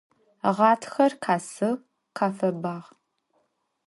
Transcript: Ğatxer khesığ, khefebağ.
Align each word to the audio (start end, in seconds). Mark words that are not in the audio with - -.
Ğatxer 0.55 1.11
khesığ, 1.23 1.71
khefebağ. 2.17 2.75